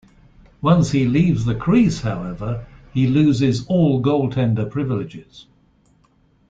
Once 0.63 0.89
he 0.93 1.05
leaves 1.07 1.45
the 1.45 1.53
crease, 1.53 2.01
however, 2.01 2.65
he 2.91 3.05
loses 3.05 3.67
all 3.67 4.01
goaltender 4.01 4.67
privileges. 4.67 5.45